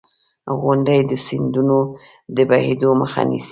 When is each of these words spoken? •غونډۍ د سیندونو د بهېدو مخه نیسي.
•غونډۍ 0.61 0.99
د 1.11 1.13
سیندونو 1.27 1.77
د 2.35 2.37
بهېدو 2.49 2.89
مخه 3.01 3.21
نیسي. 3.29 3.49